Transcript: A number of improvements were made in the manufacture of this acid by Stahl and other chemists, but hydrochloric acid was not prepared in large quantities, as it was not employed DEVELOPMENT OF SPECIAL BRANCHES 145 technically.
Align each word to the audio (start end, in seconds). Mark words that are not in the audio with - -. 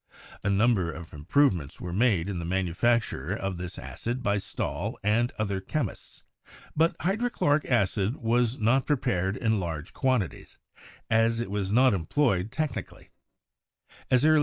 A 0.43 0.49
number 0.49 0.91
of 0.91 1.13
improvements 1.13 1.79
were 1.79 1.93
made 1.93 2.27
in 2.27 2.39
the 2.39 2.43
manufacture 2.43 3.35
of 3.35 3.59
this 3.59 3.77
acid 3.77 4.23
by 4.23 4.37
Stahl 4.37 4.97
and 5.03 5.31
other 5.37 5.61
chemists, 5.61 6.23
but 6.75 6.95
hydrochloric 7.01 7.65
acid 7.65 8.15
was 8.15 8.57
not 8.57 8.87
prepared 8.87 9.37
in 9.37 9.59
large 9.59 9.93
quantities, 9.93 10.57
as 11.11 11.39
it 11.39 11.51
was 11.51 11.71
not 11.71 11.93
employed 11.93 12.49
DEVELOPMENT 12.49 12.77
OF 12.79 12.85
SPECIAL 12.87 12.95
BRANCHES 12.95 13.11
145 13.11 13.99
technically. 14.09 14.39